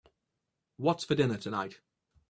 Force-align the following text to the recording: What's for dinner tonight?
What's 0.77 1.03
for 1.03 1.13
dinner 1.13 1.37
tonight? 1.37 1.79